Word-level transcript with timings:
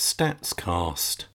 Statscast. 0.00 1.26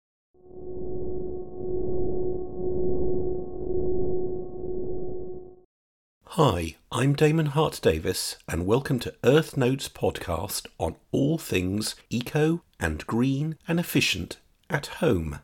Hi, 6.29 6.75
I'm 6.91 7.13
Damon 7.13 7.45
Hart 7.45 7.79
Davis, 7.83 8.37
and 8.49 8.65
welcome 8.65 8.97
to 9.01 9.13
Earth 9.23 9.55
Notes 9.55 9.87
podcast 9.87 10.65
on 10.79 10.95
all 11.11 11.37
things 11.37 11.93
eco 12.09 12.63
and 12.79 13.05
green 13.05 13.55
and 13.67 13.79
efficient 13.79 14.37
at 14.67 14.87
home. 14.87 15.41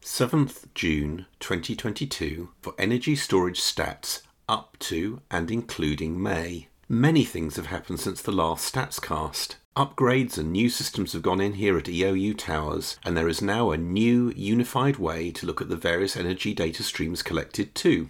7th 0.00 0.72
June 0.74 1.26
2022 1.40 2.48
for 2.62 2.74
energy 2.78 3.16
storage 3.16 3.60
stats 3.60 4.22
up 4.48 4.78
to 4.78 5.20
and 5.30 5.50
including 5.50 6.22
May. 6.22 6.68
Many 6.88 7.26
things 7.26 7.56
have 7.56 7.66
happened 7.66 8.00
since 8.00 8.22
the 8.22 8.32
last 8.32 8.74
Statscast. 8.74 9.56
Upgrades 9.76 10.38
and 10.38 10.52
new 10.52 10.70
systems 10.70 11.12
have 11.12 11.20
gone 11.20 11.38
in 11.38 11.52
here 11.52 11.76
at 11.76 11.84
EOU 11.84 12.38
Towers, 12.38 12.98
and 13.04 13.14
there 13.14 13.28
is 13.28 13.42
now 13.42 13.70
a 13.70 13.76
new 13.76 14.32
unified 14.34 14.96
way 14.96 15.30
to 15.32 15.44
look 15.44 15.60
at 15.60 15.68
the 15.68 15.76
various 15.76 16.16
energy 16.16 16.54
data 16.54 16.82
streams 16.82 17.22
collected 17.22 17.74
too. 17.74 18.08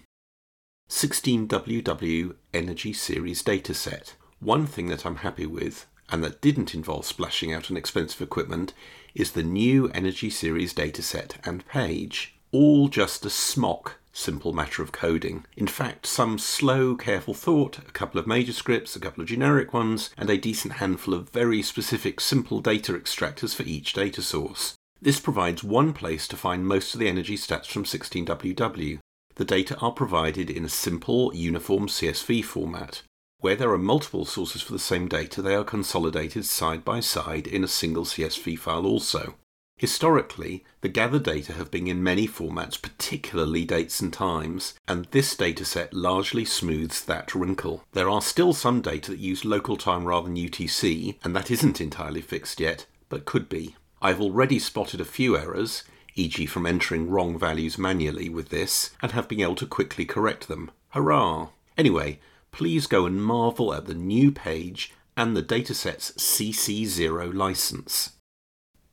16WW 0.88 2.36
Energy 2.54 2.92
Series 2.92 3.42
dataset. 3.42 4.12
One 4.38 4.68
thing 4.68 4.86
that 4.90 5.04
I'm 5.04 5.16
happy 5.16 5.46
with, 5.46 5.86
and 6.08 6.22
that 6.22 6.40
didn't 6.40 6.72
involve 6.72 7.04
splashing 7.04 7.52
out 7.52 7.68
on 7.68 7.76
expensive 7.76 8.22
equipment, 8.22 8.72
is 9.16 9.32
the 9.32 9.42
new 9.42 9.88
Energy 9.88 10.30
Series 10.30 10.72
dataset 10.72 11.44
and 11.44 11.66
page. 11.66 12.36
All 12.52 12.86
just 12.86 13.26
a 13.26 13.30
smock 13.30 13.98
simple 14.16 14.52
matter 14.52 14.82
of 14.82 14.92
coding. 14.92 15.44
In 15.56 15.66
fact, 15.66 16.06
some 16.06 16.38
slow, 16.38 16.96
careful 16.96 17.34
thought, 17.34 17.78
a 17.78 17.92
couple 17.92 18.18
of 18.18 18.26
major 18.26 18.52
scripts, 18.52 18.96
a 18.96 19.00
couple 19.00 19.22
of 19.22 19.28
generic 19.28 19.72
ones, 19.72 20.10
and 20.16 20.30
a 20.30 20.38
decent 20.38 20.74
handful 20.74 21.14
of 21.14 21.30
very 21.30 21.62
specific 21.62 22.20
simple 22.20 22.60
data 22.60 22.92
extractors 22.94 23.54
for 23.54 23.62
each 23.64 23.92
data 23.92 24.22
source. 24.22 24.74
This 25.00 25.20
provides 25.20 25.62
one 25.62 25.92
place 25.92 26.26
to 26.28 26.36
find 26.36 26.66
most 26.66 26.94
of 26.94 27.00
the 27.00 27.08
energy 27.08 27.36
stats 27.36 27.66
from 27.66 27.84
16WW. 27.84 28.98
The 29.34 29.44
data 29.44 29.76
are 29.78 29.92
provided 29.92 30.50
in 30.50 30.64
a 30.64 30.70
simple, 30.70 31.34
uniform 31.34 31.86
CSV 31.86 32.44
format. 32.44 33.02
Where 33.40 33.56
there 33.56 33.70
are 33.70 33.78
multiple 33.78 34.24
sources 34.24 34.62
for 34.62 34.72
the 34.72 34.78
same 34.78 35.08
data, 35.08 35.42
they 35.42 35.54
are 35.54 35.62
consolidated 35.62 36.46
side 36.46 36.84
by 36.84 37.00
side 37.00 37.46
in 37.46 37.62
a 37.62 37.68
single 37.68 38.04
CSV 38.04 38.58
file 38.58 38.86
also. 38.86 39.34
Historically, 39.78 40.64
the 40.80 40.88
gathered 40.88 41.24
data 41.24 41.52
have 41.52 41.70
been 41.70 41.86
in 41.86 42.02
many 42.02 42.26
formats, 42.26 42.80
particularly 42.80 43.62
dates 43.66 44.00
and 44.00 44.10
times, 44.10 44.72
and 44.88 45.04
this 45.10 45.36
dataset 45.36 45.88
largely 45.92 46.46
smooths 46.46 47.04
that 47.04 47.34
wrinkle. 47.34 47.84
There 47.92 48.08
are 48.08 48.22
still 48.22 48.54
some 48.54 48.80
data 48.80 49.10
that 49.10 49.20
use 49.20 49.44
local 49.44 49.76
time 49.76 50.06
rather 50.06 50.28
than 50.28 50.36
UTC, 50.36 51.16
and 51.22 51.36
that 51.36 51.50
isn't 51.50 51.78
entirely 51.78 52.22
fixed 52.22 52.58
yet, 52.58 52.86
but 53.10 53.26
could 53.26 53.50
be. 53.50 53.76
I've 54.00 54.20
already 54.20 54.58
spotted 54.58 54.98
a 54.98 55.04
few 55.04 55.36
errors, 55.36 55.84
e.g., 56.14 56.46
from 56.46 56.64
entering 56.64 57.10
wrong 57.10 57.38
values 57.38 57.76
manually 57.76 58.30
with 58.30 58.48
this, 58.48 58.92
and 59.02 59.12
have 59.12 59.28
been 59.28 59.42
able 59.42 59.56
to 59.56 59.66
quickly 59.66 60.06
correct 60.06 60.48
them. 60.48 60.70
Hurrah! 60.90 61.48
Anyway, 61.76 62.18
please 62.50 62.86
go 62.86 63.04
and 63.04 63.22
marvel 63.22 63.74
at 63.74 63.84
the 63.84 63.94
new 63.94 64.32
page 64.32 64.94
and 65.18 65.36
the 65.36 65.42
dataset's 65.42 66.12
CC0 66.12 67.34
license. 67.34 68.15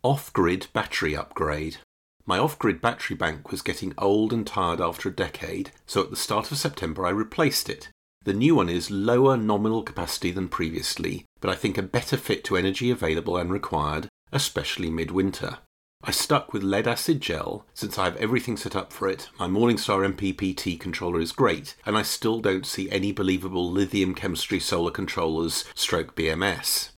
Off 0.04 0.34
grid 0.34 0.68
battery 0.74 1.16
upgrade. 1.16 1.78
My 2.26 2.38
off 2.38 2.60
grid 2.60 2.82
battery 2.82 3.16
bank 3.16 3.52
was 3.52 3.62
getting 3.62 3.94
old 3.98 4.34
and 4.34 4.46
tired 4.46 4.82
after 4.82 5.08
a 5.08 5.16
decade, 5.16 5.72
so 5.86 6.02
at 6.02 6.10
the 6.10 6.18
start 6.18 6.52
of 6.52 6.58
September 6.58 7.06
I 7.06 7.10
replaced 7.12 7.70
it. 7.70 7.88
The 8.26 8.34
new 8.34 8.54
one 8.54 8.68
is 8.68 8.92
lower 8.92 9.38
nominal 9.38 9.82
capacity 9.82 10.32
than 10.32 10.50
previously, 10.50 11.24
but 11.40 11.50
I 11.50 11.56
think 11.56 11.78
a 11.78 11.84
better 11.84 12.18
fit 12.18 12.44
to 12.46 12.58
energy 12.58 12.92
available 12.92 13.38
and 13.38 13.50
required, 13.50 14.10
especially 14.34 14.90
midwinter. 14.90 15.60
I 16.04 16.12
stuck 16.12 16.52
with 16.52 16.64
lead 16.64 16.86
acid 16.86 17.22
gel 17.22 17.66
since 17.74 17.98
I 17.98 18.04
have 18.04 18.18
everything 18.18 18.58
set 18.58 18.76
up 18.76 18.92
for 18.92 19.08
it. 19.08 19.30
My 19.40 19.48
Morningstar 19.48 20.06
MPPT 20.14 20.78
controller 20.82 21.22
is 21.22 21.32
great, 21.32 21.78
and 21.86 21.98
I 21.98 22.02
still 22.02 22.42
don't 22.42 22.66
see 22.66 22.92
any 22.92 23.14
believable 23.14 23.72
lithium 23.72 24.16
chemistry 24.16 24.60
solar 24.60 24.92
controllers 24.92 25.64
stroke 25.76 26.14
BMS. 26.14 26.90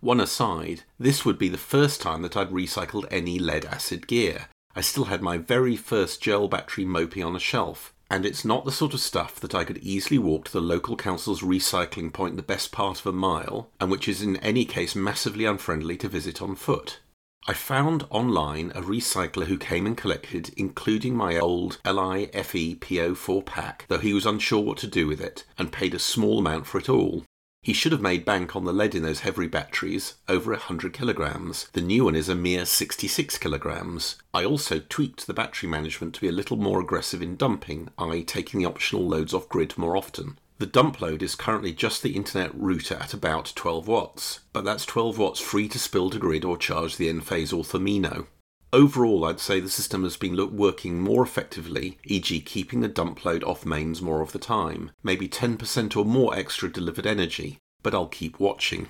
One 0.00 0.20
aside, 0.20 0.82
this 0.98 1.24
would 1.24 1.38
be 1.38 1.48
the 1.48 1.58
first 1.58 2.00
time 2.00 2.22
that 2.22 2.36
I'd 2.36 2.50
recycled 2.50 3.06
any 3.10 3.38
lead 3.38 3.64
acid 3.64 4.06
gear. 4.06 4.48
I 4.76 4.80
still 4.80 5.06
had 5.06 5.22
my 5.22 5.38
very 5.38 5.74
first 5.74 6.22
gel 6.22 6.46
battery 6.46 6.84
moping 6.84 7.24
on 7.24 7.34
a 7.34 7.40
shelf, 7.40 7.92
and 8.10 8.24
it's 8.24 8.44
not 8.44 8.64
the 8.64 8.72
sort 8.72 8.94
of 8.94 9.00
stuff 9.00 9.40
that 9.40 9.54
I 9.54 9.64
could 9.64 9.78
easily 9.78 10.18
walk 10.18 10.46
to 10.46 10.52
the 10.52 10.60
local 10.60 10.96
council's 10.96 11.42
recycling 11.42 12.12
point 12.12 12.36
the 12.36 12.42
best 12.42 12.70
part 12.70 13.00
of 13.00 13.06
a 13.06 13.12
mile, 13.12 13.70
and 13.80 13.90
which 13.90 14.08
is 14.08 14.22
in 14.22 14.36
any 14.36 14.64
case 14.64 14.94
massively 14.94 15.44
unfriendly 15.44 15.96
to 15.98 16.08
visit 16.08 16.40
on 16.40 16.54
foot. 16.54 17.00
I 17.46 17.54
found 17.54 18.06
online 18.10 18.72
a 18.74 18.82
recycler 18.82 19.46
who 19.46 19.58
came 19.58 19.86
and 19.86 19.96
collected, 19.96 20.52
including 20.56 21.16
my 21.16 21.38
old 21.38 21.78
LiFePO4 21.84 23.46
pack, 23.46 23.86
though 23.88 23.98
he 23.98 24.12
was 24.12 24.26
unsure 24.26 24.60
what 24.60 24.78
to 24.78 24.86
do 24.86 25.06
with 25.06 25.20
it, 25.20 25.44
and 25.56 25.72
paid 25.72 25.94
a 25.94 25.98
small 25.98 26.38
amount 26.38 26.66
for 26.66 26.78
it 26.78 26.88
all. 26.88 27.24
He 27.60 27.72
should 27.72 27.92
have 27.92 28.00
made 28.00 28.24
bank 28.24 28.54
on 28.54 28.64
the 28.64 28.72
lead 28.72 28.94
in 28.94 29.02
those 29.02 29.20
heavy 29.20 29.46
batteries, 29.46 30.14
over 30.28 30.52
100 30.52 30.92
kilograms. 30.92 31.68
The 31.72 31.80
new 31.80 32.04
one 32.04 32.14
is 32.14 32.28
a 32.28 32.34
mere 32.34 32.64
66 32.64 33.36
kilograms. 33.38 34.16
I 34.32 34.44
also 34.44 34.78
tweaked 34.78 35.26
the 35.26 35.34
battery 35.34 35.68
management 35.68 36.14
to 36.14 36.20
be 36.20 36.28
a 36.28 36.32
little 36.32 36.56
more 36.56 36.80
aggressive 36.80 37.20
in 37.20 37.36
dumping, 37.36 37.90
i.e., 37.98 38.24
taking 38.24 38.60
the 38.60 38.66
optional 38.66 39.06
loads 39.06 39.34
off 39.34 39.48
grid 39.48 39.76
more 39.76 39.96
often. 39.96 40.38
The 40.58 40.66
dump 40.66 41.00
load 41.00 41.22
is 41.22 41.34
currently 41.34 41.72
just 41.72 42.02
the 42.02 42.16
internet 42.16 42.50
router 42.54 42.96
at 42.96 43.14
about 43.14 43.52
12 43.54 43.86
watts, 43.86 44.40
but 44.52 44.64
that's 44.64 44.86
12 44.86 45.18
watts 45.18 45.40
free 45.40 45.68
to 45.68 45.78
spill 45.78 46.10
to 46.10 46.18
grid 46.18 46.44
or 46.44 46.56
charge 46.56 46.96
the 46.96 47.08
Enphase 47.08 47.52
or 47.52 47.62
Thermino. 47.62 48.26
Overall, 48.72 49.24
I'd 49.24 49.40
say 49.40 49.60
the 49.60 49.70
system 49.70 50.02
has 50.02 50.18
been 50.18 50.36
working 50.56 51.00
more 51.00 51.22
effectively, 51.22 51.98
e.g., 52.04 52.40
keeping 52.42 52.80
the 52.80 52.88
dump 52.88 53.24
load 53.24 53.42
off 53.42 53.64
mains 53.64 54.02
more 54.02 54.20
of 54.20 54.32
the 54.32 54.38
time, 54.38 54.90
maybe 55.02 55.26
10% 55.26 55.96
or 55.96 56.04
more 56.04 56.34
extra 56.36 56.70
delivered 56.70 57.06
energy, 57.06 57.58
but 57.82 57.94
I'll 57.94 58.08
keep 58.08 58.38
watching. 58.38 58.88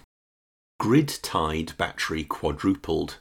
Grid 0.80 1.08
tied 1.22 1.76
battery 1.76 2.24
quadrupled. 2.24 3.18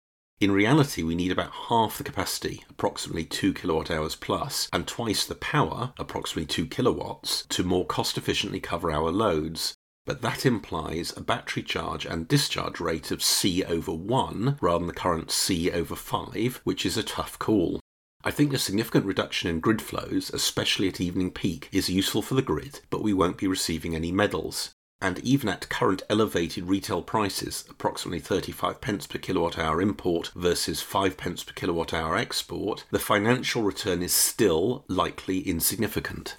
In 0.40 0.52
reality, 0.52 1.02
we 1.02 1.14
need 1.14 1.32
about 1.32 1.52
half 1.68 1.98
the 1.98 2.04
capacity, 2.04 2.64
approximately 2.68 3.24
2 3.24 3.54
kilowatt 3.54 3.90
hours 3.90 4.14
plus, 4.14 4.68
and 4.72 4.86
twice 4.86 5.24
the 5.24 5.34
power, 5.34 5.94
approximately 5.98 6.46
2 6.46 6.66
kilowatts, 6.66 7.46
to 7.50 7.62
more 7.62 7.86
cost 7.86 8.18
efficiently 8.18 8.60
cover 8.60 8.92
our 8.92 9.10
loads. 9.10 9.73
But 10.06 10.20
that 10.22 10.44
implies 10.44 11.12
a 11.16 11.20
battery 11.20 11.62
charge 11.62 12.04
and 12.04 12.28
discharge 12.28 12.80
rate 12.80 13.10
of 13.10 13.22
C 13.22 13.64
over 13.64 13.92
1 13.92 14.58
rather 14.60 14.78
than 14.78 14.88
the 14.88 14.92
current 14.92 15.30
C 15.30 15.70
over 15.70 15.96
5, 15.96 16.60
which 16.64 16.84
is 16.84 16.96
a 16.96 17.02
tough 17.02 17.38
call. 17.38 17.80
I 18.22 18.30
think 18.30 18.52
a 18.52 18.58
significant 18.58 19.04
reduction 19.04 19.50
in 19.50 19.60
grid 19.60 19.82
flows, 19.82 20.30
especially 20.30 20.88
at 20.88 21.00
evening 21.00 21.30
peak, 21.30 21.68
is 21.72 21.90
useful 21.90 22.22
for 22.22 22.34
the 22.34 22.42
grid, 22.42 22.80
but 22.88 23.02
we 23.02 23.12
won't 23.12 23.36
be 23.36 23.46
receiving 23.46 23.94
any 23.94 24.12
medals. 24.12 24.70
And 25.00 25.18
even 25.18 25.50
at 25.50 25.68
current 25.68 26.02
elevated 26.08 26.64
retail 26.64 27.02
prices, 27.02 27.64
approximately 27.68 28.20
35 28.20 28.80
pence 28.80 29.06
per 29.06 29.18
kilowatt 29.18 29.58
hour 29.58 29.82
import 29.82 30.30
versus 30.34 30.80
5 30.80 31.18
pence 31.18 31.44
per 31.44 31.52
kilowatt 31.52 31.92
hour 31.92 32.16
export, 32.16 32.84
the 32.90 32.98
financial 32.98 33.62
return 33.62 34.02
is 34.02 34.14
still 34.14 34.86
likely 34.88 35.40
insignificant. 35.40 36.36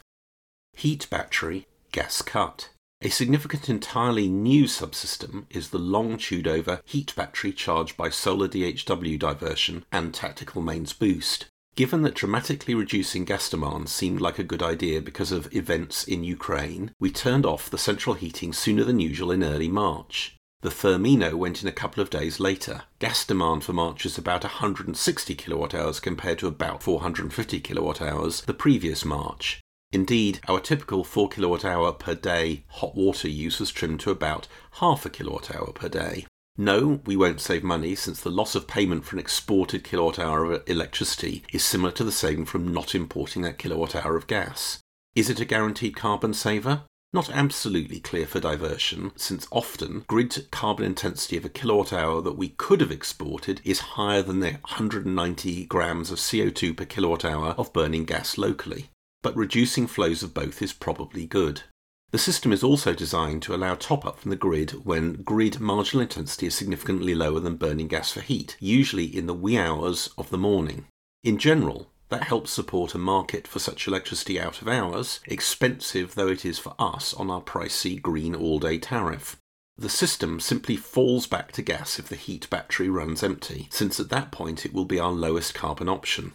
Heat 0.74 1.08
battery, 1.12 1.68
gas 1.92 2.24
cut. 2.24 2.70
A 3.02 3.10
significant 3.10 3.70
entirely 3.70 4.28
new 4.28 4.64
subsystem 4.66 5.46
is 5.50 5.70
the 5.70 5.78
long 5.78 6.18
chewed 6.18 6.48
over 6.48 6.82
heat 6.86 7.14
battery 7.16 7.52
charged 7.52 7.98
by 7.98 8.10
solar 8.10 8.48
DHW 8.48 9.20
diversion 9.20 9.86
and 9.92 10.14
tactical 10.14 10.62
mains 10.62 10.94
boost. 10.94 11.48
Given 11.76 12.04
that 12.04 12.16
dramatically 12.16 12.74
reducing 12.74 13.26
gas 13.26 13.50
demand 13.50 13.90
seemed 13.90 14.22
like 14.22 14.40
a 14.40 14.46
good 14.46 14.64
idea 14.64 15.02
because 15.02 15.34
of 15.34 15.54
events 15.54 16.06
in 16.06 16.24
Ukraine, 16.24 16.92
we 16.98 17.12
turned 17.12 17.46
off 17.46 17.70
the 17.70 17.78
central 17.78 18.16
heating 18.16 18.54
sooner 18.54 18.86
than 18.86 19.02
usual 19.02 19.30
in 19.30 19.44
early 19.44 19.68
March. 19.68 20.38
The 20.62 20.70
Thermino 20.70 21.36
went 21.36 21.62
in 21.62 21.68
a 21.68 21.74
couple 21.74 22.02
of 22.02 22.10
days 22.10 22.40
later. 22.40 22.84
Gas 23.00 23.26
demand 23.26 23.66
for 23.66 23.74
March 23.74 24.06
is 24.06 24.18
about 24.18 24.44
160 24.44 25.36
kilowatt 25.36 25.76
hours 25.76 26.00
compared 26.00 26.40
to 26.40 26.48
about 26.48 26.82
450 26.82 27.60
kilowatt 27.60 28.02
hours 28.02 28.42
the 28.42 28.54
previous 28.54 29.04
March. 29.04 29.60
Indeed, 29.96 30.42
our 30.50 30.60
typical 30.60 31.06
4 31.06 31.30
kilowatt 31.30 31.64
hour 31.64 31.94
per 31.94 32.16
day 32.16 32.66
hot 32.68 32.98
water 32.98 33.30
use 33.30 33.62
was 33.62 33.72
trimmed 33.72 34.02
to 34.02 34.12
about 34.12 34.46
half 34.82 35.06
a 35.06 35.10
kilowatt 35.10 35.56
hour 35.56 35.72
per 35.72 35.88
day. 35.88 36.26
No, 36.58 37.00
we 37.06 37.16
won't 37.16 37.40
save 37.40 37.64
money 37.64 37.96
since 37.96 38.20
the 38.20 38.30
loss 38.30 38.56
of 38.56 38.68
payment 38.68 39.06
for 39.06 39.16
an 39.16 39.22
exported 39.22 39.86
kilowatt 39.86 40.20
hour 40.20 40.52
of 40.52 40.64
electricity 40.68 41.44
is 41.54 41.64
similar 41.64 41.94
to 41.94 42.04
the 42.04 42.12
saving 42.12 42.44
from 42.44 42.74
not 42.74 42.94
importing 42.94 43.44
that 43.44 43.58
kilowatt 43.58 43.96
hour 43.96 44.18
of 44.18 44.28
gas. 44.28 44.80
Is 45.16 45.30
it 45.30 45.40
a 45.40 45.46
guaranteed 45.46 45.96
carbon 45.96 46.34
saver? 46.34 46.82
Not 47.14 47.30
absolutely 47.30 48.02
clear 48.02 48.28
for 48.28 48.42
diversion, 48.42 49.14
since 49.16 49.48
often 49.50 50.04
grid 50.08 50.52
carbon 50.52 50.86
intensity 50.86 51.38
of 51.38 51.46
a 51.46 51.50
kilowatt 51.50 51.94
hour 51.94 52.22
that 52.22 52.38
we 52.38 52.50
could 52.50 52.82
have 52.82 52.92
exported 52.92 53.62
is 53.64 53.96
higher 53.96 54.22
than 54.22 54.42
the 54.42 54.56
190 54.56 55.66
grams 55.68 56.12
of 56.12 56.18
CO2 56.18 56.76
per 56.76 56.84
kilowatt 56.84 57.24
hour 57.24 57.56
of 57.58 57.72
burning 57.72 58.04
gas 58.04 58.38
locally. 58.38 58.90
But 59.26 59.36
reducing 59.36 59.88
flows 59.88 60.22
of 60.22 60.36
both 60.36 60.62
is 60.62 60.72
probably 60.72 61.26
good. 61.26 61.64
The 62.12 62.20
system 62.20 62.54
is 62.54 62.64
also 62.64 62.94
designed 62.94 63.42
to 63.42 63.56
allow 63.56 63.74
top 63.74 64.06
up 64.06 64.20
from 64.20 64.30
the 64.30 64.36
grid 64.36 64.86
when 64.86 65.24
grid 65.24 65.60
marginal 65.60 66.04
intensity 66.04 66.46
is 66.46 66.54
significantly 66.54 67.16
lower 67.16 67.40
than 67.40 67.56
burning 67.56 67.88
gas 67.88 68.12
for 68.12 68.22
heat, 68.22 68.56
usually 68.60 69.06
in 69.06 69.26
the 69.26 69.34
wee 69.34 69.58
hours 69.58 70.12
of 70.16 70.30
the 70.30 70.38
morning. 70.38 70.86
In 71.24 71.40
general, 71.40 71.90
that 72.10 72.26
helps 72.26 72.52
support 72.52 72.94
a 72.94 73.00
market 73.00 73.48
for 73.48 73.58
such 73.58 73.88
electricity 73.88 74.40
out 74.40 74.62
of 74.62 74.68
hours, 74.68 75.22
expensive 75.26 76.14
though 76.14 76.28
it 76.28 76.46
is 76.46 76.60
for 76.60 76.76
us 76.78 77.12
on 77.16 77.32
our 77.32 77.42
pricey 77.42 78.00
green 78.00 78.36
all 78.36 78.60
day 78.60 78.78
tariff. 78.78 79.38
The 79.76 79.90
system 79.90 80.40
simply 80.40 80.76
falls 80.76 81.26
back 81.26 81.52
to 81.54 81.64
gas 81.64 81.98
if 81.98 82.10
the 82.10 82.16
heat 82.16 82.48
battery 82.52 82.90
runs 82.90 83.24
empty, 83.24 83.70
since 83.72 84.00
at 84.00 84.10
that 84.10 84.32
point 84.32 84.68
it 84.68 84.72
will 84.72 84.86
be 84.86 85.00
our 85.00 85.12
lowest 85.12 85.56
carbon 85.56 85.90
option. 85.90 86.34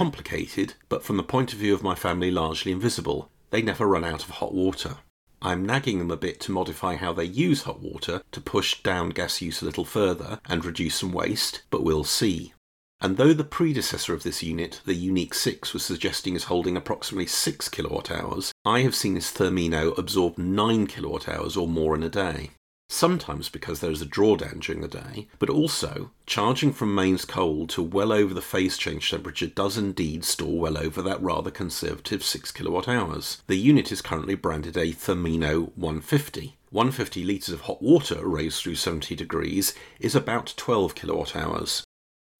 Complicated, 0.00 0.72
but 0.88 1.04
from 1.04 1.18
the 1.18 1.22
point 1.22 1.52
of 1.52 1.58
view 1.58 1.74
of 1.74 1.82
my 1.82 1.94
family 1.94 2.30
largely 2.30 2.72
invisible. 2.72 3.28
They 3.50 3.60
never 3.60 3.86
run 3.86 4.02
out 4.02 4.24
of 4.24 4.30
hot 4.30 4.54
water. 4.54 4.96
I'm 5.42 5.66
nagging 5.66 5.98
them 5.98 6.10
a 6.10 6.16
bit 6.16 6.40
to 6.40 6.52
modify 6.52 6.96
how 6.96 7.12
they 7.12 7.26
use 7.26 7.64
hot 7.64 7.82
water 7.82 8.22
to 8.32 8.40
push 8.40 8.82
down 8.82 9.10
gas 9.10 9.42
use 9.42 9.60
a 9.60 9.66
little 9.66 9.84
further 9.84 10.40
and 10.48 10.64
reduce 10.64 10.94
some 10.94 11.12
waste, 11.12 11.60
but 11.68 11.84
we'll 11.84 12.04
see. 12.04 12.54
And 13.02 13.18
though 13.18 13.34
the 13.34 13.44
predecessor 13.44 14.14
of 14.14 14.22
this 14.22 14.42
unit, 14.42 14.80
the 14.86 14.94
UniQ 14.94 15.34
6, 15.34 15.74
was 15.74 15.84
suggesting 15.84 16.34
as 16.34 16.44
holding 16.44 16.78
approximately 16.78 17.26
6 17.26 17.68
kilowatt 17.68 18.10
hours, 18.10 18.52
I 18.64 18.80
have 18.80 18.94
seen 18.94 19.12
this 19.12 19.30
Thermino 19.30 19.92
absorb 19.98 20.38
9 20.38 20.86
kilowatt 20.86 21.28
hours 21.28 21.58
or 21.58 21.68
more 21.68 21.94
in 21.94 22.02
a 22.02 22.08
day 22.08 22.52
sometimes 22.90 23.48
because 23.48 23.80
there 23.80 23.90
is 23.90 24.02
a 24.02 24.06
drawdown 24.06 24.60
during 24.60 24.82
the 24.82 24.88
day, 24.88 25.28
but 25.38 25.48
also 25.48 26.10
charging 26.26 26.72
from 26.72 26.94
mains 26.94 27.24
cold 27.24 27.70
to 27.70 27.82
well 27.82 28.12
over 28.12 28.34
the 28.34 28.42
phase 28.42 28.76
change 28.76 29.10
temperature 29.10 29.46
does 29.46 29.78
indeed 29.78 30.24
store 30.24 30.58
well 30.58 30.76
over 30.76 31.00
that 31.00 31.22
rather 31.22 31.50
conservative 31.50 32.22
6 32.24 32.50
kilowatt 32.52 32.88
hours. 32.88 33.42
The 33.46 33.56
unit 33.56 33.92
is 33.92 34.02
currently 34.02 34.34
branded 34.34 34.76
a 34.76 34.92
Thermino 34.92 35.70
150. 35.76 36.56
150 36.70 37.24
litres 37.24 37.54
of 37.54 37.62
hot 37.62 37.80
water 37.80 38.26
raised 38.26 38.62
through 38.62 38.74
70 38.74 39.14
degrees 39.16 39.72
is 39.98 40.14
about 40.14 40.54
12 40.56 40.94
kilowatt 40.94 41.36
hours. 41.36 41.84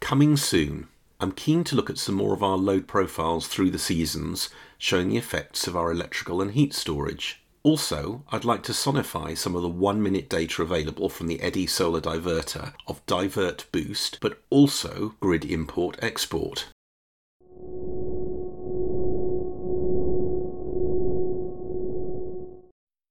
Coming 0.01 0.37
soon. 0.37 0.89
I'm 1.21 1.33
keen 1.33 1.65
to 1.65 1.77
look 1.77 1.91
at 1.91 1.99
some 1.99 2.15
more 2.15 2.33
of 2.33 2.43
our 2.43 2.57
load 2.57 2.89
profiles 2.89 3.47
through 3.47 3.71
the 3.71 3.79
seasons, 3.79 4.49
showing 4.79 5.11
the 5.11 5.19
effects 5.19 5.67
of 5.67 5.77
our 5.77 5.93
electrical 5.93 6.41
and 6.41 6.53
heat 6.53 6.73
storage. 6.73 7.40
Also, 7.63 8.25
I'd 8.33 8.47
like 8.47 8.63
to 8.65 8.73
sonify 8.73 9.37
some 9.37 9.55
of 9.55 9.61
the 9.61 9.69
one 9.69 10.03
minute 10.03 10.31
data 10.31 10.63
available 10.63 11.11
from 11.11 11.27
the 11.27 11.39
Eddi 11.39 11.69
Solar 11.69 12.01
Diverter 12.01 12.73
of 12.87 13.05
Divert 13.05 13.67
Boost, 13.71 14.19
but 14.21 14.43
also 14.49 15.15
Grid 15.21 15.45
Import 15.45 15.99
Export. 16.01 16.69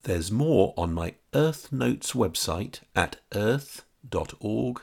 There's 0.04 0.32
more 0.32 0.74
on 0.76 0.94
my 0.94 1.14
Earth 1.36 1.72
Notes 1.72 2.14
website 2.14 2.80
at 2.96 3.18
earth.org.uk. 3.36 4.80